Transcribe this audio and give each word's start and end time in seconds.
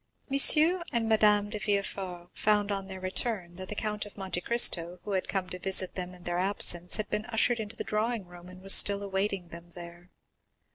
and 0.91 1.07
Madame 1.07 1.51
de 1.51 1.59
Villefort 1.59 2.29
found 2.33 2.71
on 2.71 2.87
their 2.87 2.99
return 2.99 3.55
that 3.57 3.69
the 3.69 3.75
Count 3.75 4.03
of 4.03 4.17
Monte 4.17 4.41
Cristo, 4.41 4.97
who 5.03 5.11
had 5.11 5.27
come 5.27 5.47
to 5.51 5.59
visit 5.59 5.93
them 5.93 6.15
in 6.15 6.23
their 6.23 6.39
absence, 6.39 6.95
had 6.95 7.07
been 7.11 7.25
ushered 7.27 7.59
into 7.59 7.75
the 7.75 7.83
drawing 7.83 8.25
room, 8.25 8.49
and 8.49 8.63
was 8.63 8.73
still 8.73 9.03
awaiting 9.03 9.49
them 9.49 9.69
there. 9.75 10.09